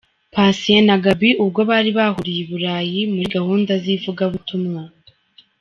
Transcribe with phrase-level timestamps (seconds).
[0.35, 4.81] Patient na Gaby ubwo bari bahuriye i Burayi muri gahunda z'ivugabutumwa.